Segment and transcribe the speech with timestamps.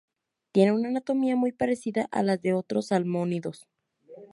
[0.51, 3.67] Tiene una anatomía muy parecida a la de otros salmónidos.